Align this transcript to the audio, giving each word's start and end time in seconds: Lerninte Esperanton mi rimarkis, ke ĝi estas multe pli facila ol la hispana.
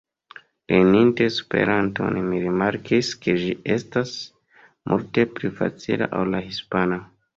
Lerninte 0.75 1.25
Esperanton 1.31 2.17
mi 2.31 2.39
rimarkis, 2.45 3.11
ke 3.27 3.35
ĝi 3.43 3.51
estas 3.75 4.15
multe 4.93 5.27
pli 5.37 5.53
facila 5.61 6.09
ol 6.23 6.35
la 6.39 6.43
hispana. 6.49 6.99